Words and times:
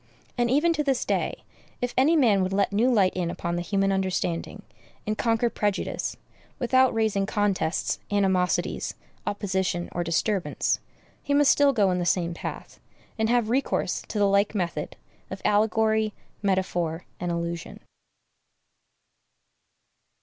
And 0.35 0.49
even 0.49 0.73
to 0.73 0.83
this 0.83 1.05
day, 1.05 1.43
if 1.79 1.93
any 1.95 2.15
man 2.15 2.41
would 2.41 2.53
let 2.53 2.73
new 2.73 2.91
light 2.91 3.13
in 3.15 3.29
upon 3.29 3.55
the 3.55 3.61
human 3.61 3.91
understanding, 3.91 4.63
and 5.05 5.15
conquer 5.15 5.47
prejudice, 5.47 6.17
without 6.57 6.91
raising 6.91 7.27
contests, 7.27 7.99
animosities, 8.09 8.95
opposition, 9.27 9.89
or 9.91 10.03
disturbance, 10.03 10.79
he 11.21 11.35
must 11.35 11.51
still 11.51 11.71
go 11.71 11.91
in 11.91 11.99
the 11.99 12.05
same 12.07 12.33
path, 12.33 12.79
and 13.19 13.29
have 13.29 13.51
recourse 13.51 14.01
to 14.07 14.17
the 14.17 14.25
like 14.27 14.55
method 14.55 14.95
of 15.29 15.39
allegory, 15.45 16.15
metaphor, 16.41 17.05
and 17.19 17.31
allusion. 17.31 17.79